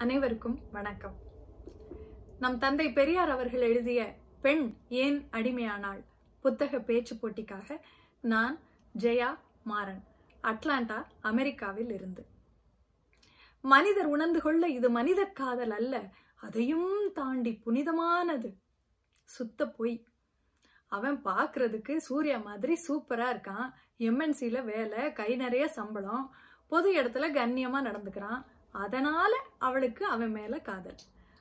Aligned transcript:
அனைவருக்கும் 0.00 0.58
வணக்கம். 0.72 1.16
நம் 2.38 2.58
தந்தை 2.58 2.92
பெரியார் 2.92 3.30
அவர்கள் 3.30 3.60
எழுதிய 3.60 4.14
பெண் 4.42 4.74
ஏன் 4.88 5.28
அடிமையானாள்? 5.32 6.04
புத்தக 6.40 6.78
பேச்சு 6.78 7.16
போட்டிக்காக 7.16 7.80
நான் 8.20 8.60
ஜெயா 8.98 9.38
மாறன் 9.64 10.04
அட்லாண்டா 10.42 11.04
அமெரிக்காவில் 11.20 11.90
இருந்து. 11.90 12.26
மனிதர் 13.60 14.06
உணர்ந்து 14.06 14.42
கொள்ள 14.42 14.68
இது 14.68 14.90
மனித 14.90 15.24
காதல் 15.24 15.70
அல்ல 15.70 16.02
அதையும் 16.34 17.10
தாண்டி 17.14 17.52
புனிதமானது. 17.52 18.56
சுத்த 19.24 19.68
பொய். 19.68 20.06
அவன் 20.86 21.22
பார்க்கறதுக்கு 21.24 21.96
சூர்யா 21.96 22.38
மாதிரி 22.38 22.78
சூப்பரா 22.88 23.28
இருக்கான். 23.34 23.72
எம்என்சியில 23.98 24.64
வேலை 24.64 25.12
கை 25.12 25.36
நிறைய 25.36 25.68
சம்பளம் 25.68 26.34
பொது 26.68 26.94
இடத்துல 26.94 27.26
கண்ணியமா 27.32 27.80
நடந்துக்கிறான். 27.82 28.44
அதனால 28.72 29.36
அவளுக்கு 29.58 30.06
அவன் 30.06 30.30
மேல 30.30 30.58
காதல். 30.58 30.94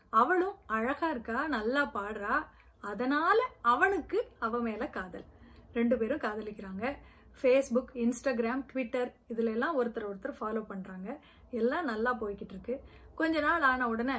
அவளும் 0.09 0.55
அழகா 0.65 1.09
இருக்கா 1.09 1.47
நல்லா 1.47 1.91
பாடுறா 1.93 2.45
அதனால 2.79 3.49
அவனுக்கு 3.61 4.31
அவ 4.39 4.59
மேல 4.59 4.87
காதல். 4.87 5.23
ரெண்டு 5.73 5.97
பேரும் 5.97 6.19
காதலிக்கிறாங்க. 6.19 6.97
ஃபேஸ்புக் 7.41 7.89
இன்ஸ்டாகிராம் 7.93 8.65
ட்விட்டர் 8.71 9.15
இதுல 9.29 9.51
எல்லாம் 9.51 9.83
ஒருத்தர் 9.83 10.07
ஒருத்தர் 10.11 10.35
ஃபாலோ 10.39 10.61
பண்றாங்க. 10.61 11.19
எல்லாம் 11.51 11.85
நல்லா 11.85 12.13
போய்கிட்டு 12.13 12.49
இருக்கு. 12.49 12.81
கொஞ்ச 13.15 13.39
நாள் 13.39 13.61
ஆன 13.61 13.87
உடனே 13.87 14.13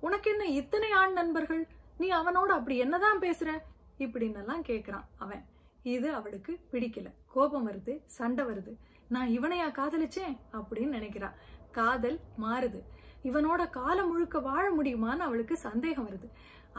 உனக்கு 0.00 0.30
என்ன 0.30 0.46
இத்தனை 0.46 0.90
ஆண் 0.90 1.12
நண்பர்கள்? 1.12 1.66
நீ 1.98 2.08
அவனோட 2.08 2.50
அப்படி 2.58 2.76
என்னதான் 2.76 3.18
பேசுற? 3.18 3.58
இப்படின்னு 3.98 4.36
எல்லாம் 4.36 4.64
கேக்குறான் 4.64 5.04
அவன். 5.18 5.44
இது 5.82 6.12
அவளுக்கு 6.12 6.58
பிடிக்கல. 6.72 7.12
கோபம் 7.26 7.70
வருது 7.70 8.02
சண்டை 8.06 8.44
வருது. 8.44 8.76
நான் 9.08 9.28
இவனையா 9.28 9.70
காதலிச்சேன்? 9.70 10.38
அப்படின்னு 10.52 10.94
நினைக்கிறான் 10.96 11.34
காதல் 11.78 12.18
மாறுது. 12.42 12.80
இவனோட 13.22 13.62
காலம் 13.70 14.10
முழுக்க 14.10 14.38
வாழ 14.48 14.64
முடியுமான்னு 14.76 15.24
அவளுக்கு 15.28 15.54
சந்தேகம் 15.66 16.08
வருது. 16.08 16.28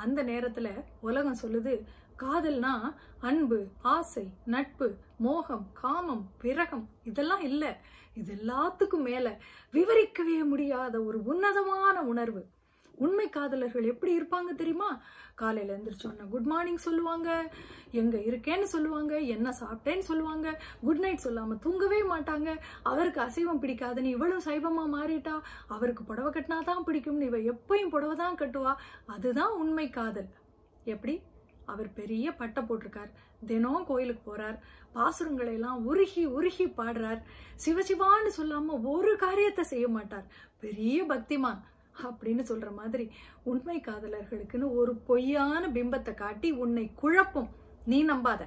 அந்த 0.04 0.20
நேரத்துல 0.24 0.68
உலகம் 1.02 1.42
சொல்லுது 1.42 1.74
காதல்னா 2.24 2.74
அன்பு 3.20 3.60
ஆசை 3.96 4.24
நட்பு 4.46 4.88
மோகம் 5.18 5.66
காமம் 5.82 6.24
விரகம் 6.42 6.86
இதெல்லாம் 7.04 7.44
இல்ல. 7.50 7.64
இது 8.14 8.32
எல்லாத்துக்கும் 8.40 9.06
மேல 9.10 9.28
விவரிக்கவே 9.74 10.38
முடியாத 10.52 10.96
ஒரு 11.02 11.20
உன்னதமான 11.24 11.96
உணர்வு. 12.12 12.42
உண்மை 13.06 13.28
காதலர்கள் 13.30 13.90
எப்படி 13.92 14.12
இருப்பாங்க 14.20 14.52
தெரியுமா? 14.62 14.90
காலையில 15.42 15.76
எந்திரிச்சோன்னா 15.78 16.26
குட் 16.30 16.50
மார்னிங் 16.52 16.82
சொல்லுவாங்க. 16.88 17.30
எங்க 17.92 18.18
இருக்கேன்னு 18.18 18.68
சொல்லுவாங்க. 18.74 19.14
என்ன 19.36 19.54
சாப்பிட்டேன்னு 19.62 20.06
சொல்லுவாங்க. 20.10 20.48
குட் 20.82 21.00
நைட் 21.00 21.26
சொல்லாம 21.28 21.58
தூங்கவே 21.60 22.02
மாட்டாங்க. 22.04 22.50
அவருக்கு 22.84 23.22
அசைவம் 23.22 23.62
பிடிக்காதுன்னு 23.64 24.14
இவ்வளோ 24.16 24.38
சைவமா 24.50 24.86
மாறிட்டா? 24.98 25.36
அவருக்கு 25.68 26.04
புடவை 26.04 26.32
கட்டினா 26.34 26.60
தான் 26.64 26.86
பிடிக்கும்னு 26.88 27.30
இவ 27.32 27.40
எப்பயும் 27.54 27.94
புடவை 27.96 28.16
தான் 28.16 28.36
கட்டுவா. 28.36 28.76
அதுதான் 29.06 29.56
உண்மை 29.64 29.90
காதல். 29.90 30.30
எப்படி? 30.86 31.16
அவர் 31.66 31.90
பெரிய 31.94 32.28
பட்டை 32.36 32.62
போட்டிருக்கார். 32.64 33.10
தினம் 33.46 33.84
கோயிலுக்கு 33.86 34.24
போறார். 34.30 34.56
பாசுரங்களை 34.96 35.52
எல்லாம் 35.54 35.82
உருகி 35.86 36.24
உருகி 36.38 36.66
பாடுறார். 36.78 37.20
சிவசிவான்னு 37.66 38.32
சொல்லாம 38.38 38.78
ஒரு 38.94 39.12
காரியத்தை 39.16 39.64
செய்ய 39.64 39.88
மாட்டார். 39.88 40.26
பெரிய 40.60 41.04
பக்திமான். 41.04 41.60
அப்படின்னு 42.04 42.44
சொல்ற 42.50 42.74
மாதிரி 42.74 43.12
உண்மை 43.44 43.80
காதலர்களுக்குன்னு 43.80 44.76
ஒரு 44.76 44.96
பொய்யான 44.96 45.68
பிம்பத்தை 45.68 46.14
காட்டி 46.14 46.52
உன்னை 46.52 46.92
குழப்பும். 47.02 47.50
நீ 47.86 48.06
நம்பாத. 48.06 48.42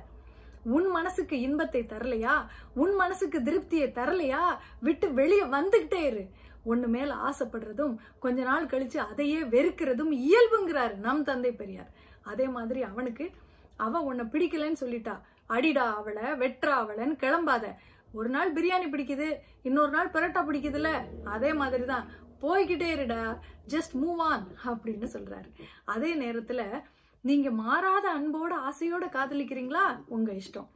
உன் 0.64 0.86
மனசுக்கு 0.86 1.40
இன்பத்தை 1.40 1.82
தரலையா? 1.82 2.32
உன் 2.74 2.94
மனசுக்கு 2.94 3.40
திருப்தியை 3.40 3.88
தரலையா? 3.90 4.40
விட்டு 4.80 5.12
வெளியே 5.12 5.42
வந்துகிட்டே 5.42 6.02
இரு. 6.04 6.28
ஒண்ணு 6.66 6.86
மேல 6.86 7.14
ஆசைப்படுறதும் 7.14 7.96
கொஞ்ச 8.18 8.42
நாள் 8.42 8.66
கழிச்சு 8.66 8.96
அதையே 8.96 9.40
வெறுக்கிறதும் 9.40 10.28
இயல்புங்கிறாரு 10.28 10.94
நம் 10.96 11.24
தந்தை 11.24 11.52
பெரியார். 11.52 11.90
அதே 12.22 12.48
மாதிரி 12.48 12.82
அவனுக்கு 12.82 13.30
அவ 13.76 14.00
உன்னை 14.00 14.24
பிடிக்கலன்னு 14.24 14.76
சொல்லிட்டா. 14.80 15.20
அடிடா 15.46 15.94
அவளை 15.94 16.22
வெற்றா 16.22 16.74
அவளைன்னு 16.82 17.16
கிளம்பாத. 17.22 17.64
ஒரு 18.12 18.28
நாள் 18.28 18.52
பிரியாணி 18.52 18.88
பிடிக்குது 18.92 19.34
இன்னொரு 19.62 19.90
நாள் 19.90 20.10
பரோட்டா 20.10 20.44
பிடிக்குதுல்ல? 20.44 21.00
அதே 21.24 21.52
மாதிரிதான். 21.52 22.06
போய்கிட்டே 22.42 22.88
இருடா 22.94 23.38
ஜஸ்ட் 23.68 23.96
மூவ் 24.02 24.16
ஆன் 24.16 24.46
அப்படின்னு 24.64 25.06
சொல்றாரு. 25.12 25.50
அதே 25.84 26.14
நேரத்துல 26.14 26.82
நீங்க 27.20 27.50
மாறாத 27.50 28.18
அன்போட 28.18 28.52
ஆசையோட 28.68 29.04
காதலிக்கிறீங்களா? 29.06 30.04
உங்க 30.06 30.32
இஷ்டம். 30.32 30.68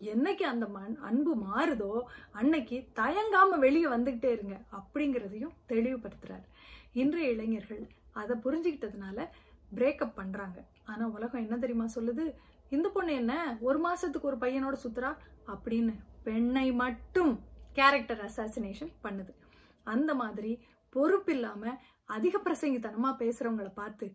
என்னைக்கு 0.00 0.42
அந்த 0.42 0.66
மண் 0.66 0.96
அன்பு 1.00 1.36
மாறுதோ 1.36 2.02
அன்னைக்கு 2.32 2.88
தயங்காம 2.94 3.58
வெளியே 3.58 3.86
வந்துகிட்டே 3.86 4.30
இருங்க 4.30 4.60
அப்படிங்கிறதையும் 4.72 5.54
தெளிவுபடுத்துறாரு. 5.68 6.46
இன்றைய 6.92 7.30
இளைஞர்கள் 7.30 7.88
அதை 8.12 8.36
புரிஞ்சுக்கிட்டதுனால 8.36 9.28
பிரேக்கப் 9.74 10.14
பண்றாங்க. 10.14 10.64
ஆனா 10.84 11.06
உலகம் 11.06 11.40
என்ன 11.40 11.58
தெரியுமா 11.58 11.86
சொல்லுது? 11.94 12.34
இந்த 12.70 12.88
பொண்ணு 12.88 13.14
என்ன 13.14 13.56
ஒரு 13.60 13.80
மாசத்துக்கு 13.88 14.20
ஒரு 14.20 14.36
பையனோட 14.36 14.76
சுத்துறா? 14.82 15.16
அப்படின்னு 15.46 15.94
பெண்ணை 16.22 16.72
மட்டும் 16.72 17.40
கேரக்டர் 17.72 18.24
அசாசினேஷன் 18.24 18.92
பண்ணுது. 19.04 19.34
அந்த 19.82 20.14
மாதிரி 20.14 20.62
பொறுப்பில்லாம 20.96 21.78
அதிக 22.04 22.40
பிரசங்கித்தனமா 22.44 23.10
பேசுறவங்களை 23.18 23.72
பார்த்து 23.74 24.12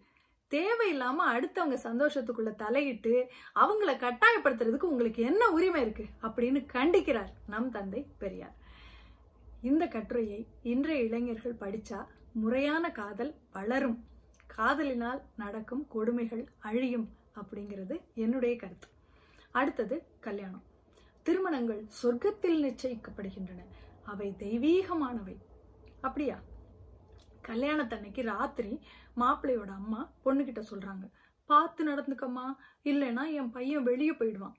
தேவையில்லாம 0.50 1.16
அடுத்தவங்க 1.34 1.78
சந்தோஷத்துக்குள்ள 1.84 2.56
தலையிட்டு 2.56 3.32
அவங்கள 3.56 3.92
கட்டாயப்படுத்துறதுக்கு 3.96 4.84
உங்களுக்கு 4.84 5.24
என்ன 5.24 5.50
உரிமை 5.50 5.82
இருக்கு 5.82 6.06
அப்படின்னு 6.22 6.60
கண்டிக்கிறார் 6.74 7.32
நம் 7.48 7.70
தந்தை 7.70 8.08
பெரியார். 8.18 8.56
இந்த 9.62 9.88
கட்டுரையை 9.88 10.48
இன்றைய 10.64 11.04
இளைஞர்கள் 11.04 11.56
படிச்சா 11.60 12.06
முறையான 12.32 12.92
காதல் 12.92 13.36
வளரும். 13.52 14.04
காதலினால் 14.46 15.22
நடக்கும் 15.38 15.88
கொடுமைகள் 15.88 16.48
அழியும் 16.60 17.10
அப்படிங்கிறது 17.36 18.02
என்னுடைய 18.14 18.56
கருத்து. 18.56 18.88
அடுத்தது 19.52 20.04
கல்யாணம். 20.20 20.64
திருமணங்கள் 21.24 21.86
சொர்க்கத்தில் 22.04 22.62
நிச்சயிக்கப்படுகின்றன. 22.66 23.62
அவை 24.04 24.36
தெய்வீகமானவை. 24.40 25.38
அப்படியா? 26.02 26.40
கல்யாணத்தன்னைக்கு 27.48 28.22
ராத்திரி 28.34 28.74
மாப்பிள்ளையோட 29.22 29.72
அம்மா 29.82 30.02
பொண்ணுக்கிட்ட 30.26 30.62
சொல்றாங்க 30.72 31.06
பார்த்து 31.50 31.82
நடந்துக்கம்மா 31.86 32.46
இல்லைன்னா 32.84 33.24
என் 33.40 33.52
பையன் 33.52 33.84
வெளியே 33.84 34.12
போயிடுவான். 34.12 34.56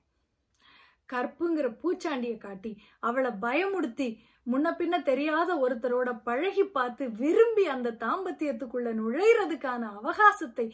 கற்புங்கிற 1.13 1.67
பூச்சாண்டியை 1.81 2.37
காட்டி 2.37 2.71
அவளை 2.99 3.31
பயமுடுத்தி 3.41 4.07
முன்ன 4.51 4.67
பின்ன 4.79 4.95
தெரியாத 5.03 5.49
ஒருத்தரோட 5.63 6.09
பழகி 6.23 6.63
பார்த்து 6.77 7.03
விரும்பி 7.21 7.63
அந்த 7.75 7.95
தாம்பத்தியத்துக்குள்ள 8.03 8.89
நுழைறதுக்கான 9.01 9.89
அவகாசத்தை 9.99 10.65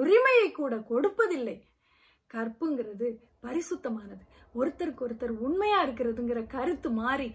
உரிமையை 0.00 0.48
கூட 0.50 0.76
கொடுப்பதில்லை. 0.90 1.56
கற்புங்கிறது 2.34 3.16
பரிசுத்தமானது. 3.42 4.24
ஒருத்தருக்கு 4.54 5.00
ஒருத்தர் 5.00 5.28
உண்மையா 5.28 5.86
இருக்கிறதுங்கிற 5.86 6.46
கருத்து 6.46 6.90
மாறி 6.90 7.32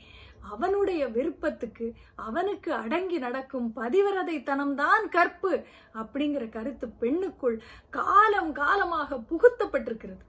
அவனுடைய 0.51 1.07
விருப்பத்துக்கு 1.07 1.93
அவனுக்கு 2.15 2.73
அடங்கி 2.73 3.17
நடக்கும் 3.17 3.71
பதிவிரதைத்தனம்தான் 3.75 5.09
கற்பு 5.09 5.63
அப்படிங்கிற 5.93 6.49
கருத்து 6.49 6.87
பெண்ணுக்குள் 6.87 7.59
காலம் 7.89 8.51
காலமாக 8.51 9.23
புகுத்தப்பட்டிருக்கிறது. 9.29 10.23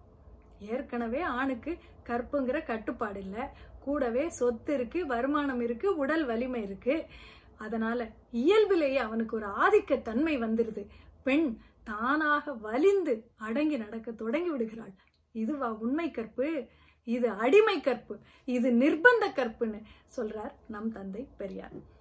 ஏற்கனவே 0.59 1.21
ஆணுக்கு 1.21 1.79
கற்புங்கிற 2.07 2.67
கட்டுப்பாடு 2.67 3.21
இல்லை. 3.21 3.41
கூடவே 3.81 4.29
சொத்து 4.29 4.75
இருக்கு 4.75 5.07
வருமானம் 5.07 5.61
இருக்கு 5.61 5.97
உடல் 5.97 6.27
வலிமை 6.27 6.63
இருக்கு. 6.63 7.07
அதனால 7.59 8.11
இயல்பிலேயே 8.31 8.97
அவனுக்கு 8.97 9.37
ஒரு 9.37 9.47
ஆதிக்க 9.47 10.03
தன்மை 10.03 10.39
வந்துருது. 10.39 10.87
பெண் 11.23 11.59
தானாக 11.85 12.53
வலிந்து 12.53 13.15
அடங்கி 13.37 13.77
நடக்க 13.77 14.13
தொடங்கி 14.13 14.51
விடுகிறாள். 14.51 14.95
இதுவா 15.33 15.73
உண்மை 15.73 16.11
கற்பு? 16.11 16.67
இது 17.05 17.31
அடிமை 17.31 17.81
கற்பு. 17.81 18.19
இது 18.45 18.71
நிர்பந்த 18.71 19.25
கற்புன்னு 19.35 19.83
சொல்றார் 20.17 20.53
நம் 20.67 20.93
தந்தை 20.93 21.29
பெரியார். 21.37 21.93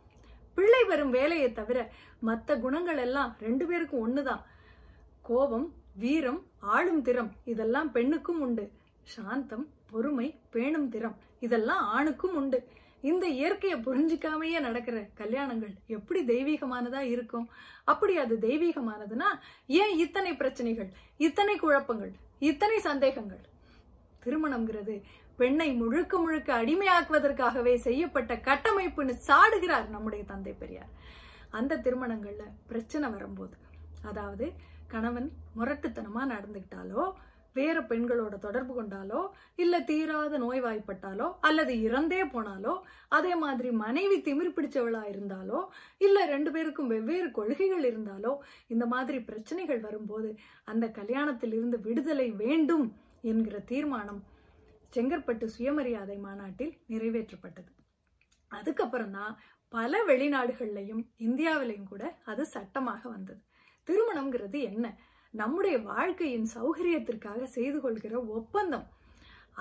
பிள்ளை 0.56 0.84
வரும் 0.84 1.10
வேலையை 1.10 1.52
தவிர 1.52 1.92
மற்ற 2.20 2.58
குணங்கள் 2.58 2.98
எல்லாம் 2.98 3.36
ரெண்டு 3.40 3.66
பேருக்கும் 3.66 4.04
ஒண்ணுதான். 4.04 4.44
கோபம் 5.22 5.74
வீரம் 5.96 6.44
ஆளும் 6.60 7.02
திறம் 7.02 7.32
இதெல்லாம் 7.44 7.92
பெண்ணுக்கும் 7.92 8.42
உண்டு. 8.42 8.72
சாந்தம் 9.04 9.68
பொறுமை 9.92 10.40
பேணும் 10.52 10.90
திறம் 10.90 11.18
இதெல்லாம் 11.40 11.86
ஆணுக்கும் 11.86 12.36
உண்டு. 12.36 12.68
இந்த 13.10 13.26
இயற்கையை 13.40 13.78
புரிஞ்சிக்காமையே 13.88 14.60
நடக்கிற 14.66 14.98
கல்யாணங்கள் 15.22 15.74
எப்படி 15.96 16.20
தெய்வீகமானதா 16.34 17.02
இருக்கும்? 17.14 17.48
அப்படி 17.92 18.14
அது 18.24 18.36
தெய்வீகமானதுன்னா 18.48 19.30
ஏன் 19.82 19.94
இத்தனை 20.04 20.32
பிரச்சனைகள் 20.42 20.90
இத்தனை 21.28 21.56
குழப்பங்கள் 21.64 22.14
இத்தனை 22.52 22.78
சந்தேகங்கள்? 22.90 23.44
திருமணம்ங்கிறது 24.26 24.96
பெண்ணை 25.40 25.70
முழுக்க 25.82 26.14
முழுக்க 26.24 26.50
அடிமையாக்குவதற்காகவே 26.62 27.74
செய்யப்பட்ட 27.88 28.34
கட்டமைப்புன்னு 28.48 29.14
சாடுகிறார் 29.30 29.88
நம்முடைய 29.96 30.24
தந்தை 30.32 30.54
பெரியார். 30.62 30.92
அந்த 31.60 31.80
திருமணங்கள்ல 31.86 32.44
பிரச்சனை 32.72 33.08
வரும்போது 33.16 33.56
அதாவது 34.10 34.46
கணவன் 34.94 35.30
முரட்டுத்தனமா 35.58 36.24
நடந்துக்கிட்டாலோ 36.34 37.04
வேற 37.54 37.82
பெண்களோட 37.82 38.40
தொடர்பு 38.40 38.74
கொண்டாலோ 38.82 39.22
இல்ல 39.56 39.80
தீராத 39.80 40.38
நோய்வாய்ப்பட்டாலோ 40.38 41.28
அல்லது 41.40 41.74
இறந்தே 41.82 42.22
போனாலோ 42.26 42.74
அதே 43.10 43.36
மாதிரி 43.36 43.72
மனைவி 43.72 44.18
திமிர் 44.22 44.56
பிடிச்சவளா 44.58 45.04
இருந்தாலோ 45.10 45.62
இல்ல 45.98 46.26
ரெண்டு 46.26 46.52
பேருக்கும் 46.52 46.88
வெவ்வேறு 46.88 47.32
கொள்கைகள் 47.32 47.86
இருந்தாலோ 47.92 48.34
இந்த 48.68 48.86
மாதிரி 48.86 49.20
பிரச்சனைகள் 49.20 49.80
வரும்போது 49.80 50.30
அந்த 50.64 50.88
கல்யாணத்தில் 50.88 51.54
இருந்து 51.54 51.80
விடுதலை 51.80 52.32
வேண்டும் 52.32 52.86
என்கிற 53.22 53.60
தீர்மானம் 53.60 54.22
செங்கற்பட்டு 54.96 55.46
சுயமரியாதை 55.46 56.18
மாநாட்டில் 56.18 56.74
நிறைவேற்றப்பட்டது. 56.90 57.72
அதுக்கப்புறம் 58.52 59.12
தான் 59.12 59.34
பல 59.74 60.04
வெளிநாடுகள்லையும் 60.08 61.04
இந்தியாவிலையும் 61.20 61.88
கூட 61.88 62.04
அது 62.26 62.46
சட்டமாக 62.46 63.02
வந்தது. 63.10 63.42
திருமணம்ங்கிறது 63.88 64.62
என்ன? 64.62 64.86
நம்முடைய 65.34 65.76
வாழ்க்கையின் 65.80 66.48
சௌகரியத்திற்காக 66.56 67.44
செய்து 67.44 67.82
கொள்கிற 67.82 68.20
ஒப்பந்தம். 68.20 68.86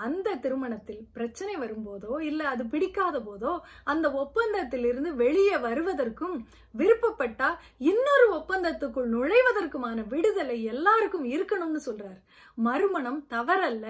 அந்த 0.05 0.35
திருமணத்தில் 0.35 1.01
பிரச்சனை 1.13 1.55
வரும்போதோ 1.55 2.13
இல்ல 2.21 2.47
அது 2.47 2.63
பிடிக்காத 2.65 3.17
போதோ 3.19 3.51
அந்த 3.83 4.07
ஒப்பந்தத்திலிருந்து 4.23 5.09
வெளியே 5.15 5.57
வருவதற்கும் 5.57 6.35
விருப்பப்பட்டா 6.77 7.49
இன்னொரு 7.77 8.27
ஒப்பந்தத்துக்குள் 8.33 9.09
நுழைவதற்குமான 9.15 10.07
விடுதலை 10.07 10.63
எல்லாருக்கும் 10.63 11.25
இருக்கணும்னு 11.25 11.81
சொல்றார். 11.85 12.21
மறுமணம் 12.55 13.25
தவறல்ல 13.29 13.87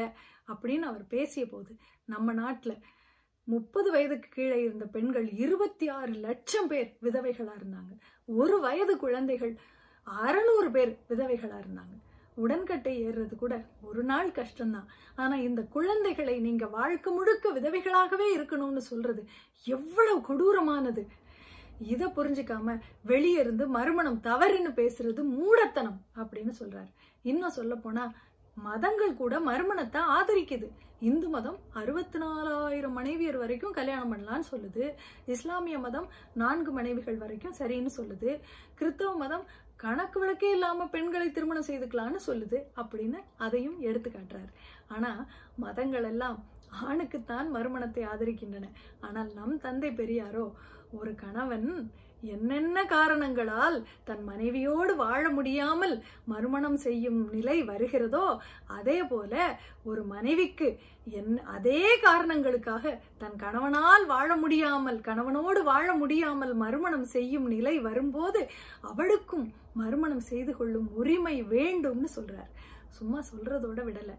அப்படின்னு 0.48 0.88
அவர் 0.92 1.06
பேசிய 1.08 1.46
போது 1.48 1.72
நம்ம 2.06 2.34
நாட்டுல 2.34 2.74
முப்பது 3.48 3.92
வயதுக்கு 3.92 4.30
கீழே 4.32 4.64
இருந்த 4.64 4.86
பெண்கள் 4.86 5.30
இருபத்தி 5.32 5.88
ஆறு 5.90 6.14
லட்சம் 6.14 6.68
பேர் 6.68 6.98
விதவைகளா 7.02 7.56
இருந்தாங்க. 7.62 7.94
ஒரு 8.26 8.60
வயது 8.60 8.98
குழந்தைகள் 8.98 9.56
அறநூறு 10.08 10.70
பேர் 10.72 10.98
விதவைகளா 11.10 11.58
இருந்தாங்க. 11.64 11.96
உடன்கட்டை 12.36 13.08
ஏறுறது 13.08 13.36
கூட 13.36 13.66
ஒரு 13.82 14.04
நாள் 14.04 14.30
கஷ்டம்தான். 14.30 14.86
ஆனா 15.16 15.36
இந்த 15.36 15.62
குழந்தைகளை 15.62 16.40
நீங்க 16.40 16.68
வாழ்க்கை 16.68 17.14
முழுக்க 17.14 17.52
விதவைகளாகவே 17.52 18.28
இருக்கணும்னு 18.38 18.78
சொல்றது 18.78 19.28
எவ்வளவு 19.64 20.20
கொடூரமானது. 20.20 21.08
இதை 21.82 22.08
புரிஞ்சுக்காம 22.08 22.80
வெளியே 23.02 23.40
இருந்து 23.40 23.68
மறுமணம் 23.68 24.20
தவறுன்னு 24.24 24.72
பேசுறது 24.76 25.24
மூடத்தனம் 25.24 26.02
அப்படின்னு 26.16 26.54
சொல்றாரு. 26.60 26.92
இன்னும் 27.22 27.50
சொல்ல 27.50 27.76
போனா 27.76 28.14
மதங்கள் 28.58 29.20
கூட 29.22 29.40
மறுமணத்தை 29.40 30.02
ஆதரிக்குது. 30.18 30.68
இந்து 31.00 31.28
மதம் 31.30 31.58
அறுபத்தி 31.80 32.18
நாலாயிரம் 32.18 32.98
மனைவியர் 32.98 33.38
வரைக்கும் 33.38 33.72
கல்யாணம் 33.72 34.12
பண்ணலாம்னு 34.14 34.48
சொல்லுது. 34.52 34.84
இஸ்லாமிய 35.26 35.78
மதம் 35.80 36.08
நான்கு 36.34 36.72
மனைவிகள் 36.72 37.18
வரைக்கும் 37.18 37.58
சரின்னு 37.60 37.92
சொல்லுது. 37.98 38.32
கிறிஸ்தவ 38.76 39.16
மதம் 39.16 39.46
கணக்கு 39.76 40.20
விளக்கே 40.20 40.52
இல்லாம 40.52 40.88
பெண்களை 40.88 41.32
திருமணம் 41.32 41.68
செய்துக்கலாம்னு 41.68 42.22
சொல்லுது 42.28 42.60
அப்படின்னு 42.82 43.20
அதையும் 43.38 43.80
எடுத்து 43.80 44.10
காட்டுறாரு. 44.10 44.52
ஆனா 44.88 45.12
மதங்கள் 45.56 46.08
எல்லாம் 46.12 46.38
ஆணுக்குத்தான் 46.90 47.50
மறுமணத்தை 47.56 48.04
ஆதரிக்கின்றன. 48.04 48.70
ஆனால் 49.02 49.32
நம் 49.34 49.58
தந்தை 49.60 49.92
பெரியாரோ 49.92 50.46
ஒரு 50.92 51.16
கணவன் 51.16 51.70
என்னென்ன 52.28 52.86
காரணங்களால் 52.86 53.84
தன் 54.04 54.24
மனைவியோடு 54.24 54.96
வாழ 54.96 55.30
முடியாமல் 55.30 55.96
மறுமணம் 56.26 56.78
செய்யும் 56.78 57.30
நிலை 57.32 57.64
வருகிறதோ 57.64 58.38
அதே 58.66 59.04
போல 59.04 59.34
ஒரு 59.84 60.04
மனைவிக்கு 60.04 60.80
என் 61.04 61.44
அதே 61.44 62.00
காரணங்களுக்காக 62.00 63.02
தன் 63.18 63.36
கணவனால் 63.36 64.06
வாழ 64.06 64.36
முடியாமல் 64.36 65.00
கணவனோடு 65.00 65.64
வாழ 65.64 65.94
முடியாமல் 65.94 66.54
மறுமணம் 66.54 67.06
செய்யும் 67.06 67.48
நிலை 67.48 67.80
வரும்போது 67.80 68.50
அவளுக்கும் 68.82 69.54
மறுமணம் 69.74 70.26
செய்து 70.32 70.56
கொள்ளும் 70.56 70.90
உரிமை 70.94 71.44
வேண்டும்னு 71.44 72.10
சொல்றார். 72.16 72.52
சும்மா 72.90 73.20
சொல்றதோட 73.32 73.80
விடலை. 73.84 74.16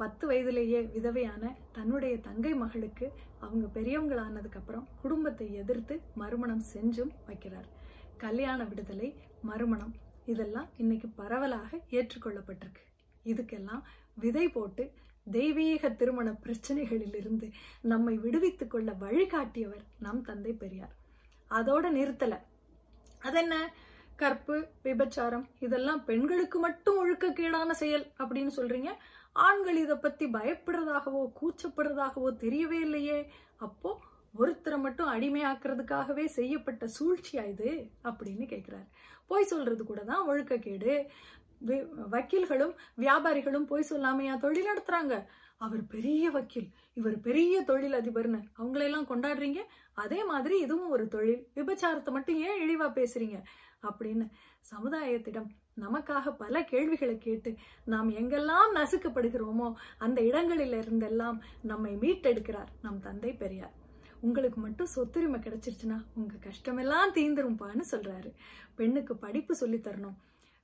பத்து 0.00 0.26
வயதிலேயே 0.26 0.80
விதவையான 0.82 1.52
தன்னுடைய 1.72 2.18
தங்கை 2.18 2.54
மகளுக்கு 2.54 3.12
அவங்க 3.38 3.80
பெரியவங்களானதுக்கப்புறம் 3.80 4.84
குடும்பத்தை 5.02 5.54
எதிர்த்து 5.54 6.00
மறுமணம் 6.14 6.62
செஞ்சும் 6.74 7.10
வைக்கிறார். 7.28 7.68
கல்யாண 8.16 8.64
விடுதலை 8.64 9.14
மறுமணம் 9.42 9.94
இதெல்லாம் 10.26 10.68
இன்னைக்கு 10.76 11.08
பரவலாக 11.08 11.80
ஏற்றுக்கொள்ளப்பட்டிருக்கு. 11.90 12.82
இதுக்கெல்லாம் 13.24 13.82
விதை 14.14 14.48
போட்டு 14.48 14.90
தெய்வீக 15.30 15.90
திருமண 15.90 16.34
பிரச்சனைகளிலிருந்து 16.42 17.52
நம்மை 17.80 18.16
விடுவித்துக் 18.16 18.70
கொள்ள 18.70 18.96
வழிகாட்டியவர் 19.00 19.84
நம் 19.98 20.22
தந்தை 20.22 20.52
பெரியார். 20.52 20.94
அதோட 21.50 21.86
நிறுத்தல. 21.94 22.38
அதென்ன? 23.18 23.74
கற்பு 24.16 24.68
விபச்சாரம் 24.84 25.46
இதெல்லாம் 25.58 26.04
பெண்களுக்கு 26.04 26.58
மட்டும் 26.58 26.98
ஒழுக்கக்கேடான 26.98 27.70
செயல் 27.70 28.06
அப்படின்னு 28.18 28.50
சொல்றீங்க. 28.56 28.88
ஆண்கள் 29.32 29.76
இதை 29.76 29.96
பத்தி 29.96 30.26
பயப்படுறதாகவோ 30.26 31.32
கூச்சப்படுறதாகவோ 31.42 32.36
தெரியவே 32.40 32.80
இல்லையே. 32.80 33.32
அப்போ 33.56 34.00
ஒருத்தரை 34.38 34.78
மட்டும் 34.78 35.12
அடிமையாக்குறதுக்காகவே 35.12 36.24
செய்யப்பட்ட 36.24 36.88
சூழ்ச்சியா 37.00 37.48
இது? 37.48 37.90
அப்படின்னு 38.04 38.46
கேட்கிறார் 38.46 38.86
பொய் 39.26 39.44
சொல்றது 39.44 39.84
கூட 39.84 40.04
தான் 40.04 40.28
ஒழுக்கக்கேடு 40.28 41.06
வி- 41.66 41.88
வக்கீல்களும் 42.10 42.74
வியாபாரிகளும் 42.96 43.66
பொய் 43.66 43.86
சொல்லாமையா 43.90 44.38
தொழில் 44.38 44.66
நடத்துறாங்க. 44.66 45.24
அவர் 45.56 45.86
பெரிய 45.86 46.30
வக்கீல். 46.30 46.68
இவர் 46.92 47.20
பெரிய 47.20 47.62
தொழில் 47.62 47.92
அதிபர்னு 47.92 48.42
அவங்களையெல்லாம் 48.58 49.08
கொண்டாடுறீங்க. 49.08 49.58
அதே 49.92 50.24
மாதிரி 50.24 50.60
இதுவும் 50.60 50.90
ஒரு 50.90 51.08
தொழில். 51.08 51.48
விபச்சாரத்தை 51.54 52.10
மட்டும் 52.10 52.36
ஏன் 52.36 52.62
இழிவா 52.62 52.84
பேசுறீங்க? 52.84 53.42
அப்படின்னு 53.82 54.28
சமுதாயத்திடம் 54.70 55.46
நமக்காக 55.76 56.36
பல 56.36 56.64
கேள்விகளை 56.64 57.18
கேட்டு 57.18 57.54
நாம் 57.84 58.10
எங்கெல்லாம் 58.10 58.70
நசுக்கப்படுகிறோமோ 58.74 59.72
அந்த 59.98 60.20
இடங்களில் 60.20 60.72
இருந்தெல்லாம் 60.72 61.38
நம்மை 61.62 61.96
மீட்டெடுக்கிறார் 61.96 62.66
நம் 62.82 63.00
தந்தை 63.00 63.32
பெரியார். 63.32 63.72
உங்களுக்கு 64.20 64.60
மட்டும் 64.60 64.86
சொத்துரிமை 64.94 65.40
கிடைச்சிருச்சுன்னா 65.40 66.04
உங்க 66.14 66.34
கஷ்டமெல்லாம் 66.34 67.14
தீந்துரும்பான்னு 67.14 67.82
சொல்றாரு. 67.90 68.32
பெண்ணுக்கு 68.74 69.16
படிப்பு 69.16 69.56
சொல்லித்தரணும் 69.60 70.16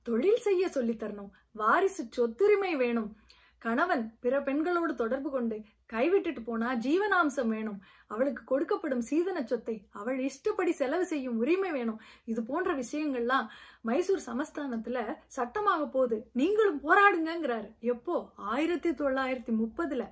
தொழில் 0.03 0.37
செய்ய 0.37 0.69
சொல்லித் 0.69 1.03
தரணும் 1.03 1.29
வாரிசு 1.51 2.07
சொத்துரிமை 2.17 2.75
வேணும். 2.75 3.15
கணவன் 3.59 4.17
பிற 4.19 4.41
பெண்களோடு 4.41 4.95
தொடர்பு 4.95 5.31
கொண்டு 5.31 5.63
கைவிட்டுட்டு 5.93 6.41
போனா 6.43 6.69
ஜீவனாம்சம் 6.75 7.51
வேணும். 7.55 7.79
அவளுக்கு 8.07 8.41
கொடுக்கப்படும் 8.51 9.03
சீதன 9.09 9.43
சொத்தை 9.43 9.75
அவள் 9.89 10.19
இஷ்டப்படி 10.19 10.71
செலவு 10.71 11.05
செய்யும் 11.05 11.37
உரிமை 11.37 11.71
வேணும். 11.71 11.99
இது 12.25 12.43
போன்ற 12.43 12.73
விஷயங்கள்லாம் 12.83 13.47
மைசூர் 13.81 14.25
சமஸ்தானத்துல 14.25 15.17
சட்டமாக 15.27 15.85
போகுது. 15.87 16.17
நீங்களும் 16.33 16.81
போராடுங்கிறாரு 16.83 17.69
எப்போ? 17.93 18.17
ஆயிரத்தி 18.35 18.91
தொள்ளாயிரத்தி 18.91 19.53
முப்பதுல. 19.61 20.05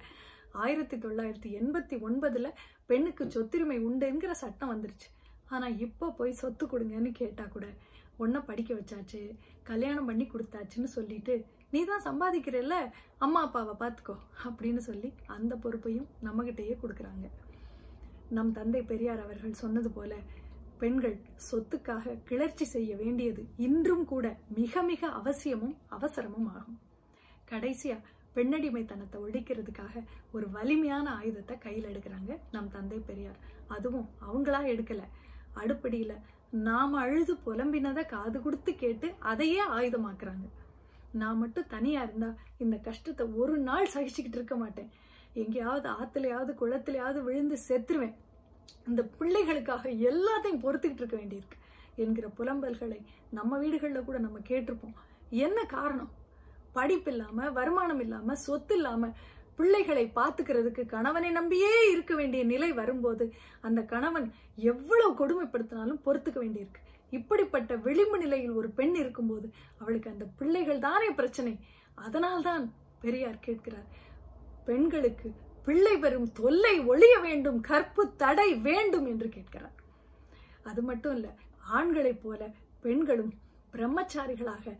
ஆயிரத்தி 0.51 0.97
தொள்ளாயிரத்தி 0.97 1.49
எண்பத்தி 1.61 1.95
ஒன்பதுல 2.07 2.49
பெண்ணுக்கு 2.85 3.25
சொத்துரிமை 3.25 3.77
உண்டுங்கிற 3.89 4.31
சட்டம் 4.31 4.71
வந்துருச்சு. 4.73 5.07
ஆனா 5.49 5.67
இப்போ 5.67 6.07
போய் 6.09 6.39
சொத்து 6.41 6.65
கொடுங்கன்னு 6.65 7.11
கேட்டா 7.11 7.43
கூட 7.43 7.65
ஒன்ன 8.19 8.41
படிக்க 8.45 8.73
வச்சாச்சு 8.73 9.19
கல்யாணம் 9.63 10.05
பண்ணி 10.05 10.25
கொடுத்தாச்சுன்னு 10.25 10.89
சொல்லிட்டு 10.97 11.33
நீ 11.75 11.81
தான் 11.89 12.05
சம்பாதிக்கிறல்ல 12.07 12.75
அம்மா 13.25 13.39
அப்பாவை 13.45 13.73
பார்த்துக்கோ 13.81 14.15
அப்படின்னு 14.47 14.81
சொல்லி 14.89 15.09
அந்த 15.35 15.53
பொறுப்பையும் 15.63 16.09
நம்மகிட்டயே 16.25 16.75
கொடுக்குறாங்க. 16.81 17.27
நம் 18.35 18.51
தந்தை 18.57 18.81
பெரியார் 18.91 19.23
அவர்கள் 19.23 19.61
சொன்னது 19.61 19.89
போல 19.97 20.13
பெண்கள் 20.81 21.15
சொத்துக்காக 21.47 22.15
கிளர்ச்சி 22.29 22.65
செய்ய 22.73 22.91
வேண்டியது 23.01 23.41
இன்றும் 23.67 24.05
கூட 24.11 24.25
மிக 24.59 24.81
மிக 24.89 25.09
அவசியமும் 25.19 25.75
அவசரமும் 25.97 26.49
ஆகும். 26.55 26.79
கடைசியா 27.51 27.97
பெண்ணடிமைத்தனத்தை 28.35 29.17
ஒழிக்கிறதுக்காக 29.25 30.03
ஒரு 30.35 30.47
வலிமையான 30.55 31.05
ஆயுதத்தை 31.19 31.55
கையில் 31.65 31.89
எடுக்கிறாங்க 31.91 32.31
நம் 32.55 32.73
தந்தை 32.75 32.99
பெரியார். 33.09 33.39
அதுவும் 33.75 34.09
அவங்களா 34.27 34.61
எடுக்கல. 34.73 35.03
அடுப்படியில 35.61 36.13
நாம 36.67 36.99
அழுது 37.05 37.33
புலம்பினதை 37.45 38.03
காது 38.13 38.37
கொடுத்து 38.41 38.71
கேட்டு 38.83 39.07
அதையே 39.31 39.63
ஆயுதமாக்குறாங்க. 39.77 40.45
நான் 41.21 41.41
மட்டும் 41.43 41.71
தனியாக 41.73 42.05
இருந்தால் 42.07 42.39
இந்த 42.63 42.75
கஷ்டத்தை 42.87 43.25
ஒரு 43.41 43.55
நாள் 43.67 43.91
சகிச்சுக்கிட்டு 43.93 44.39
இருக்க 44.39 44.55
மாட்டேன். 44.55 44.89
எங்கேயாவது 45.41 45.87
ஆற்றுலையாவது 45.99 46.51
குளத்துலையாவது 46.61 47.21
விழுந்து 47.27 47.57
செத்துருவேன். 47.67 48.15
இந்த 48.89 49.01
பிள்ளைகளுக்காக 49.19 49.83
எல்லாத்தையும் 50.09 50.63
பொறுத்துக்கிட்டு 50.65 51.03
இருக்க 51.03 51.17
வேண்டியிருக்கு 51.21 51.59
என்கிற 52.03 52.27
புலம்பல்களை 52.37 52.99
நம்ம 53.37 53.57
வீடுகளில் 53.63 54.07
கூட 54.07 54.17
நம்ம 54.25 54.39
கேட்டிருப்போம். 54.49 54.95
என்ன 55.45 55.59
காரணம்? 55.75 56.11
படிப்பு 56.77 57.09
இல்லாமல் 57.11 57.53
வருமானம் 57.57 58.01
இல்லாமல் 58.05 58.41
சொத்து 58.45 58.75
இல்லாமல் 58.77 59.15
பிள்ளைகளை 59.59 60.03
பார்த்துக்கிறதுக்கு 60.15 60.83
கணவனை 60.93 61.29
நம்பியே 61.37 61.73
இருக்க 61.91 62.13
வேண்டிய 62.15 62.41
நிலை 62.51 62.69
வரும்போது 62.79 63.25
அந்த 63.67 63.81
கணவன் 63.93 64.27
எவ்வளவு 64.71 65.11
கொடுமைப்படுத்தினாலும் 65.19 66.01
பொறுத்துக்க 66.05 66.39
வேண்டியிருக்கு. 66.43 66.81
இப்படிப்பட்ட 67.19 67.75
விளிம்பு 67.85 68.17
நிலையில் 68.23 68.57
ஒரு 68.59 68.69
பெண் 68.79 68.95
இருக்கும்போது 69.01 69.47
அவளுக்கு 69.81 70.13
அந்த 70.13 70.25
பிள்ளைகள் 70.39 70.85
தானே 70.87 71.09
பிரச்சனை. 71.19 71.53
அதனால்தான் 72.05 72.65
பெரியார் 73.03 73.45
கேட்கிறார் 73.47 73.89
பெண்களுக்கு 74.69 75.29
பிள்ளை 75.65 75.95
பெறும் 76.03 76.29
தொல்லை 76.39 76.75
ஒழிய 76.91 77.15
வேண்டும் 77.27 77.59
கற்பு 77.69 78.03
தடை 78.23 78.49
வேண்டும் 78.67 79.07
என்று 79.11 79.27
கேட்கிறார். 79.29 79.75
அது 80.69 80.81
மட்டும் 80.89 81.15
இல்ல 81.15 81.27
ஆண்களைப் 81.77 82.23
போல 82.23 82.41
பெண்களும் 82.85 83.33
பிரம்மச்சாரிகளாக 83.73 84.73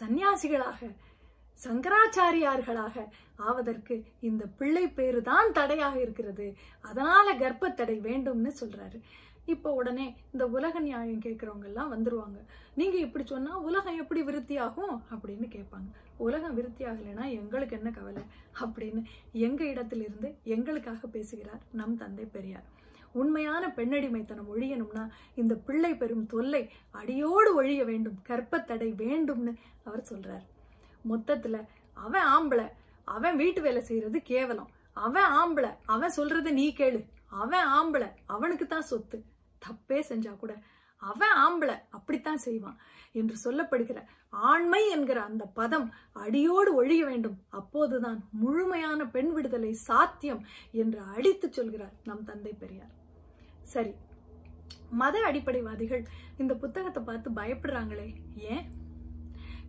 சந்நியாசிகளாக 0.00 0.80
சங்கராச்சாரியார்களாக 1.64 3.04
ஆவதற்கு 3.48 3.94
இந்த 4.28 4.42
பிள்ளை 4.58 4.82
பேரு 4.98 5.20
தான் 5.28 5.50
தடையாக 5.58 5.96
இருக்கிறது. 6.04 6.46
அதனால 6.80 7.34
கர்ப்பத்தடை 7.42 7.96
வேண்டும்னு 8.08 8.50
சொல்றாரு. 8.60 8.98
இப்போ 9.46 9.72
உடனே 9.72 10.16
இந்த 10.32 10.46
உலக 10.46 10.80
நியாயம் 10.80 11.20
கேட்குறவங்க 11.20 11.64
எல்லாம் 11.64 11.90
வந்துருவாங்க. 11.92 12.38
நீங்க 12.74 12.96
இப்படி 12.96 13.26
சொன்னா 13.26 13.58
உலகம் 13.58 13.96
எப்படி 13.96 14.22
விருத்தி 14.22 14.56
ஆகும் 14.56 15.02
அப்படின்னு 15.10 15.46
கேட்பாங்க. 15.56 15.90
உலகம் 16.16 16.54
விருத்தி 16.54 16.84
ஆகலைன்னா 16.84 17.24
எங்களுக்கு 17.30 17.76
என்ன 17.76 17.90
கவலை? 17.90 18.22
அப்படின்னு 18.60 19.02
எங்க 19.32 19.64
இடத்திலிருந்து 19.64 20.34
எங்களுக்காக 20.44 21.06
பேசுகிறார் 21.06 21.62
நம் 21.72 21.96
தந்தை 21.96 22.24
பெரியார். 22.24 22.66
உண்மையான 23.12 23.68
பெண்ணடிமைத்தனம் 23.68 24.56
ஒழியணும்னா 24.56 25.08
இந்த 25.34 25.54
பிள்ளை 25.54 25.94
பெறும் 25.94 26.26
தொல்லை 26.26 26.70
அடியோடு 26.90 27.54
ஒழிய 27.54 27.84
வேண்டும் 27.84 28.18
கற்பத்தடை 28.28 28.90
வேண்டும்னு 29.02 29.54
அவர் 29.84 30.04
சொல்றார். 30.10 30.44
மொத்தத்துல 31.10 31.64
அவன் 31.94 32.22
ஆம்பளை 32.22 32.68
அவன் 33.04 33.36
வீட்டு 33.36 33.62
வேலை 33.62 33.82
செய்யறது 33.82 34.22
கேவலம். 34.22 34.70
அவன் 34.92 35.30
ஆம்பளை 35.40 35.70
அவன் 35.84 36.12
சொல்றத 36.16 36.50
நீ 36.50 36.74
கேளு. 36.76 37.04
அவன் 37.26 37.66
ஆம்பளை 37.66 38.08
அவனுக்கு 38.26 38.66
தான் 38.66 38.90
சொத்து. 38.92 39.24
தப்பே 39.64 39.98
செஞ்சா 40.08 40.36
கூட 40.36 40.54
அவன் 41.02 41.34
ஆம்பளை 41.36 41.76
அப்படித்தான் 41.90 42.38
செய்வான் 42.38 42.78
என்று 43.12 43.36
சொல்லப்படுகிற 43.44 43.98
ஆண்மை 44.28 44.80
என்கிற 44.90 45.18
அந்த 45.22 45.44
பதம் 45.44 45.88
அடியோடு 46.12 46.74
ஒழிய 46.74 47.02
வேண்டும். 47.04 47.36
அப்போதுதான் 47.48 48.18
முழுமையான 48.30 49.06
பெண் 49.06 49.32
விடுதலை 49.32 49.72
சாத்தியம் 49.88 50.42
என்று 50.72 51.00
அடித்து 51.14 51.48
சொல்கிறார் 51.52 51.94
நம் 52.04 52.24
தந்தை 52.24 52.52
பெரியார். 52.52 52.92
சரி 53.62 53.94
மத 54.90 55.18
அடிப்படைவாதிகள் 55.20 56.02
இந்த 56.36 56.54
புத்தகத்தை 56.54 57.02
பார்த்து 57.02 57.30
பயப்படுறாங்களே 57.30 58.08
ஏன்? 58.34 58.64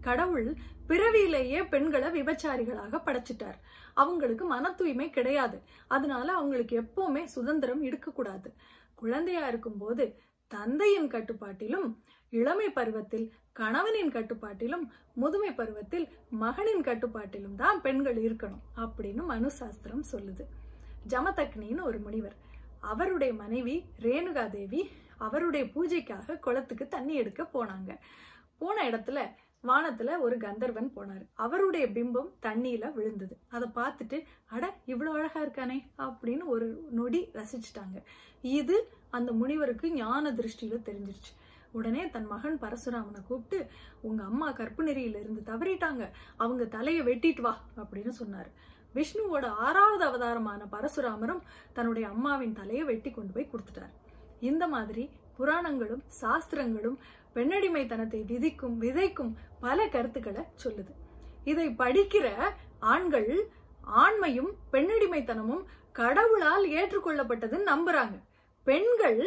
கடவுள் 0.01 0.49
பிறவியிலேயே 0.87 1.59
பெண்களை 1.63 2.09
விபச்சாரிகளாக 2.17 2.99
படைச்சிட்டார். 3.05 3.57
அவங்களுக்கு 3.93 4.45
மன 4.45 4.71
தூய்மை 4.71 5.09
கிடையாது. 5.09 5.57
அதனால 5.87 6.27
அவங்களுக்கு 6.33 6.75
எப்பவுமே 6.81 7.23
சுதந்திரம் 7.23 7.81
இருக்கக்கூடாது. 7.81 8.49
குழந்தையா 9.01 9.43
இருக்கும்போது 9.47 10.05
தந்தையின் 10.51 11.09
கட்டுப்பாட்டிலும் 11.13 11.87
இளமை 12.33 12.67
பருவத்தில் 12.69 13.25
கணவனின் 13.59 14.11
கட்டுப்பாட்டிலும் 14.11 14.85
முதுமை 15.13 15.51
பருவத்தில் 15.53 16.05
மகனின் 16.43 16.83
கட்டுப்பாட்டிலும் 16.83 17.55
தான் 17.55 17.79
பெண்கள் 17.81 18.17
இருக்கணும் 18.27 18.63
அப்படின்னு 18.75 19.23
மனு 19.31 19.49
சாஸ்திரம் 19.59 20.05
சொல்லுது. 20.11 20.43
ஜமதக்னின்னு 21.09 21.87
ஒரு 21.89 21.99
முனிவர். 21.99 22.37
அவருடைய 22.91 23.31
மனைவி 23.33 23.75
ரேணுகா 24.01 24.45
தேவி 24.49 24.81
அவருடைய 25.17 25.63
பூஜைக்காக 25.75 26.39
குளத்துக்கு 26.39 26.87
தண்ணி 26.87 27.13
எடுக்க 27.21 27.43
போனாங்க. 27.53 27.91
போன 28.59 28.77
இடத்துல 28.89 29.19
வானத்துல 29.63 30.19
ஒரு 30.19 30.37
கந்தர்வன் 30.37 30.91
போனார். 30.95 31.25
அவருடைய 31.33 31.87
பிம்பம் 31.87 32.29
தண்ணியில 32.41 32.93
விழுந்தது. 32.93 33.37
அதை 33.47 33.69
பார்த்துட்டு 33.75 34.23
அட 34.49 34.73
இவ்வளவு 34.85 35.17
அழகா 35.17 35.41
இருக்கானே 35.45 35.77
அப்படின்னு 35.97 36.45
ஒரு 36.45 36.87
நொடி 36.91 37.29
ரசிச்சுட்டாங்க. 37.33 38.03
இது 38.41 38.89
அந்த 39.09 39.31
முனிவருக்கு 39.31 39.91
ஞான 39.91 40.31
திருஷ்டியில 40.31 40.77
தெரிஞ்சிருச்சு. 40.89 41.33
உடனே 41.71 42.09
தன் 42.09 42.25
மகன் 42.25 42.57
பரசுராமனை 42.61 43.21
கூப்பிட்டு 43.27 43.67
உங்க 44.01 44.23
அம்மா 44.23 44.51
கற்புநெறியில 44.51 45.19
இருந்து 45.19 45.41
தவறிட்டாங்க. 45.45 46.09
அவங்க 46.37 46.65
தலையை 46.65 47.05
வெட்டிட்டு 47.05 47.41
வா 47.41 47.61
அப்படின்னு 47.77 48.11
சொன்னாரு. 48.19 48.51
விஷ்ணுவோட 48.95 49.45
ஆறாவது 49.45 50.05
அவதாரமான 50.05 50.65
பரசுராமரும் 50.71 51.41
தன்னுடைய 51.73 52.07
அம்மாவின் 52.07 52.53
தலையை 52.53 52.83
வெட்டி 52.83 53.11
கொண்டு 53.11 53.33
போய் 53.33 53.49
கொடுத்துட்டார். 53.51 53.93
இந்த 54.39 54.67
மாதிரி 54.67 55.09
புராணங்களும் 55.37 56.03
சாஸ்திரங்களும் 56.07 56.99
பெண்ணடிமைத்தனத்தை 57.37 58.21
விதிக்கும் 58.31 58.75
விதைக்கும் 58.83 59.31
பல 59.65 59.87
கருத்துக்களை 59.95 60.43
சொல்லுது. 60.63 60.93
இதை 61.51 61.67
படிக்கிற 61.81 62.27
ஆண்கள் 62.93 63.31
ஆண்மையும் 64.03 64.51
பெண்ணடிமைத்தனமும் 64.73 65.65
கடவுளால் 65.99 66.65
ஏற்றுக்கொள்ளப்பட்டதுன்னு 66.79 67.71
நம்புறாங்க. 67.73 68.15
பெண்கள் 68.67 69.21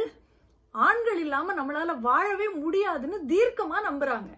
ஆண்கள் 0.74 1.20
இல்லாம 1.24 1.54
நம்மளால 1.58 1.94
வாழவே 2.00 2.48
முடியாதுன்னு 2.64 3.18
தீர்க்கமா 3.32 3.78
நம்புறாங்க. 3.88 4.30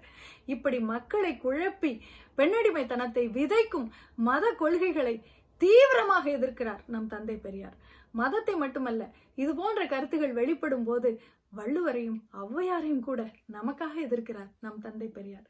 இப்படி 0.54 0.78
மக்களை 0.92 1.32
குழப்பி 1.44 1.92
பெண்ணடிமைத்தனத்தை 2.38 3.24
விதைக்கும் 3.38 3.88
மத 4.28 4.44
கொள்கைகளை 4.60 5.14
தீவிரமாக 5.60 6.24
எதிர்க்கிறார் 6.36 6.80
நம் 6.94 7.10
தந்தை 7.14 7.36
பெரியார். 7.46 7.76
மதத்தை 8.20 8.54
மட்டுமல்ல 8.62 9.02
இது 9.42 9.52
போன்ற 9.60 9.82
கருத்துகள் 9.92 10.32
வெளிப்படும் 10.38 10.86
போது 10.88 11.10
வள்ளுவரையும் 11.58 12.20
ஔவையாரையும் 12.42 13.06
கூட 13.08 13.20
நமக்காக 13.56 13.94
எதிர்க்கிறார் 14.06 14.50
நம் 14.66 14.82
தந்தை 14.86 15.08
பெரியார். 15.16 15.46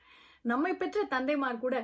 நம்மை 0.50 0.72
பெற்ற 0.82 1.04
தந்தைமார் 1.14 1.64
கூட 1.64 1.76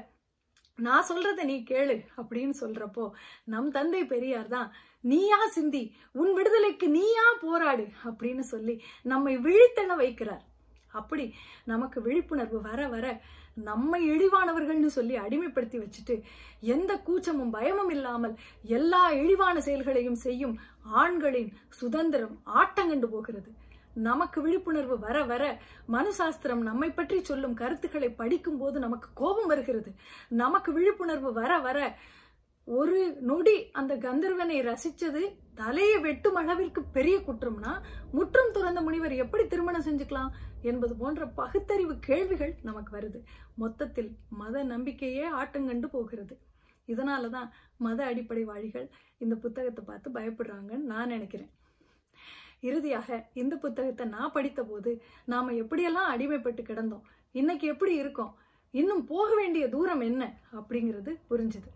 நான் 0.79 1.07
சொல்றத 1.09 1.45
நீ 1.51 1.57
கேளு 1.71 1.97
அப்படின்னு 2.21 2.55
சொல்றப்போ 2.61 3.05
நம் 3.53 3.71
தந்தை 3.77 4.03
பெரியார் 4.13 4.53
தான் 4.57 4.69
நீயா 5.11 5.41
சிந்தி 5.57 5.83
உன் 6.21 6.33
விடுதலைக்கு 6.39 6.87
நீயா 6.99 7.27
போராடு 7.45 7.85
அப்படின்னு 8.09 8.45
சொல்லி 8.53 8.75
நம்மை 9.13 9.35
விழித்தெழ 9.47 9.91
வைக்கிறார். 10.03 10.45
அப்படி 11.01 11.27
நமக்கு 11.73 11.99
விழிப்புணர்வு 12.07 12.61
வர 12.69 12.81
வர 12.95 13.07
நம்மை 13.69 14.01
இழிவானவர்கள்னு 14.13 14.91
சொல்லி 14.97 15.15
அடிமைப்படுத்தி 15.25 15.79
வச்சுட்டு 15.81 16.15
எந்த 16.75 16.93
கூச்சமும் 17.07 17.55
பயமும் 17.57 17.93
இல்லாமல் 17.97 18.35
எல்லா 18.79 19.03
இழிவான 19.23 19.57
செயல்களையும் 19.67 20.21
செய்யும் 20.27 20.55
ஆண்களின் 21.03 21.51
சுதந்திரம் 21.81 22.37
ஆட்டங்கண்டு 22.61 23.09
போகிறது. 23.15 23.51
நமக்கு 24.09 24.39
விழிப்புணர்வு 24.43 24.97
வர 24.99 25.17
வர 25.25 25.45
மனுசாஸ்திரம் 25.93 26.63
நம்மை 26.69 26.91
பற்றி 26.91 27.19
சொல்லும் 27.23 27.59
கருத்துக்களை 27.61 28.11
படிக்கும் 28.21 28.59
போது 28.59 28.79
நமக்கு 28.87 29.09
கோபம் 29.15 29.51
வருகிறது. 29.53 29.91
நமக்கு 30.43 30.73
விழிப்புணர்வு 30.73 31.33
வர 31.33 31.53
வர 31.59 31.79
ஒரு 32.69 32.97
நொடி 33.21 33.55
அந்த 33.73 33.93
கந்தர்வனை 33.97 34.57
ரசிச்சது 34.69 35.23
தலையை 35.55 35.99
வெட்டும் 35.99 36.35
அளவிற்கு 36.35 36.81
பெரிய 36.97 37.17
குற்றம்னா 37.19 37.73
முற்றம் 38.13 38.53
துறந்த 38.53 38.81
முனிவர் 38.81 39.15
எப்படி 39.25 39.45
திருமணம் 39.47 39.87
செஞ்சுக்கலாம் 39.87 40.35
என்பது 40.63 40.95
போன்ற 40.97 41.27
பகுத்தறிவு 41.41 41.95
கேள்விகள் 41.99 42.55
நமக்கு 42.63 42.93
வருது. 42.97 43.21
மொத்தத்தில் 43.55 44.11
மத 44.41 44.65
நம்பிக்கையே 44.65 45.25
ஆட்டங்கண்டு 45.41 45.89
போகிறது. 45.97 46.37
இதனாலதான் 46.89 47.49
மத 47.79 48.05
அடிப்படை 48.05 48.45
வாழிகள் 48.45 48.87
இந்த 49.19 49.35
புத்தகத்தை 49.45 49.85
பார்த்து 49.85 50.11
பயப்படுறாங்கன்னு 50.11 50.91
நான் 50.93 51.13
நினைக்கிறேன். 51.15 51.51
இறுதியாக 52.61 53.29
இந்த 53.33 53.57
புத்தகத்தை 53.57 54.07
நான் 54.07 54.33
படித்த 54.33 54.63
போது 54.63 55.03
நாம 55.25 55.53
எப்படியெல்லாம் 55.53 56.13
அடிமைப்பட்டு 56.15 56.63
கிடந்தோம்? 56.63 57.05
இன்னைக்கு 57.33 57.67
எப்படி 57.69 57.95
இருக்கோம்? 57.95 58.39
இன்னும் 58.71 59.05
போக 59.05 59.35
வேண்டிய 59.35 59.69
தூரம் 59.69 60.01
என்ன? 60.01 60.41
அப்படிங்கிறது 60.53 61.13
புரிஞ்சுது. 61.31 61.69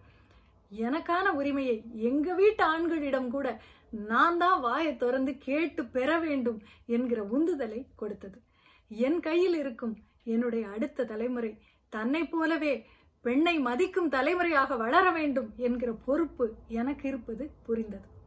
எனக்கான 0.71 1.27
உரிமையை 1.29 1.83
எங்க 1.95 2.35
வீட்டு 2.35 2.65
ஆண்களிடம் 2.65 3.31
கூட 3.31 3.61
நான் 3.91 4.39
தான் 4.39 4.61
வாயை 4.61 4.97
திறந்து 4.97 5.39
கேட்டு 5.39 5.85
பெற 5.85 6.19
வேண்டும் 6.19 6.62
என்கிற 6.87 7.23
உந்துதலை 7.23 7.87
கொடுத்தது. 7.97 8.43
என் 8.89 9.21
கையில் 9.21 9.55
இருக்கும் 9.55 9.95
என்னுடைய 10.25 10.69
அடுத்த 10.69 11.05
தலைமுறை 11.05 11.59
தன்னை 11.89 12.25
போலவே 12.25 12.87
பெண்ணை 13.21 13.59
மதிக்கும் 13.59 14.09
தலைமுறையாக 14.09 14.77
வளர 14.77 15.11
வேண்டும் 15.11 15.53
என்கிற 15.57 15.93
பொறுப்பு 15.93 16.55
எனக்கு 16.69 17.09
இருப்பது 17.09 17.51
புரிந்தது. 17.67 18.21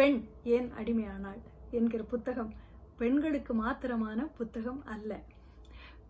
பெண் 0.00 0.20
ஏன் 0.44 0.68
அடிமையானாள் 0.72 1.40
என்கிற 1.70 2.02
புத்தகம் 2.02 2.52
பெண்களுக்கு 2.98 3.52
மாத்திரமான 3.54 4.20
புத்தகம் 4.38 4.84
அல்ல. 4.84 5.20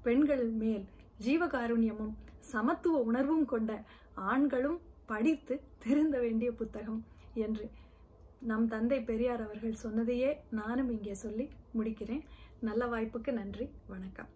பெண்கள் 0.03 0.45
மேல் 0.63 0.85
ஜீவகாருண்யமும் 1.27 2.13
சமத்துவ 2.53 2.99
உணர்வும் 2.99 3.45
கொண்ட 3.45 3.85
ஆண்களும் 4.15 4.79
படித்து 5.07 5.61
திருந்த 5.79 6.19
வேண்டிய 6.21 6.53
புத்தகம் 6.53 7.01
என்று 7.35 7.71
நம் 8.51 8.69
தந்தை 8.69 9.01
பெரியார் 9.03 9.45
அவர்கள் 9.47 9.83
சொன்னதையே 9.85 10.31
நானும் 10.51 10.91
இங்கே 10.91 11.15
சொல்லி 11.15 11.49
முடிக்கிறேன். 11.79 12.25
நல்ல 12.61 12.87
வாய்ப்புக்கு 12.87 13.33
நன்றி. 13.33 13.69
வணக்கம். 13.87 14.31